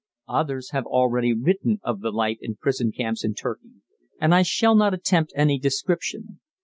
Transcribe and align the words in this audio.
Others 0.29 0.71
have 0.71 0.87
already 0.87 1.31
written 1.31 1.79
of 1.83 1.99
the 2.01 2.09
life 2.09 2.39
in 2.41 2.55
prison 2.55 2.91
camps 2.91 3.23
in 3.23 3.35
Turkey, 3.35 3.83
and 4.19 4.33
I 4.33 4.41
shall 4.41 4.73
not 4.73 4.95
attempt 4.95 5.31
any 5.35 5.59
description. 5.59 6.39